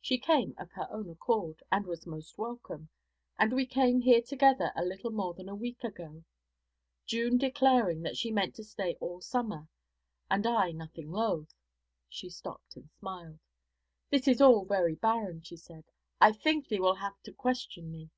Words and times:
She 0.00 0.16
came 0.16 0.54
of 0.58 0.70
her 0.74 0.86
own 0.92 1.10
accord, 1.10 1.60
and 1.72 1.86
was 1.86 2.06
most 2.06 2.38
welcome, 2.38 2.88
and 3.36 3.52
we 3.52 3.66
came 3.66 4.00
here 4.00 4.22
together 4.22 4.70
a 4.76 4.84
little 4.84 5.10
more 5.10 5.34
than 5.34 5.48
a 5.48 5.56
week 5.56 5.82
ago, 5.82 6.22
June 7.04 7.36
declaring 7.36 8.02
that 8.02 8.16
she 8.16 8.30
meant 8.30 8.54
to 8.54 8.62
stay 8.62 8.96
all 9.00 9.20
summer, 9.20 9.66
and 10.30 10.46
I 10.46 10.70
nothing 10.70 11.10
loth.' 11.10 11.56
She 12.08 12.30
stopped 12.30 12.76
and 12.76 12.90
smiled. 12.92 13.40
'This 14.10 14.28
is 14.28 14.40
all 14.40 14.64
very 14.64 14.94
barren,' 14.94 15.42
she 15.42 15.56
said. 15.56 15.82
'I 16.20 16.34
think 16.34 16.68
thee 16.68 16.78
will 16.78 16.94
have 16.94 17.20
to 17.24 17.32
question 17.32 17.90
me.' 17.90 18.08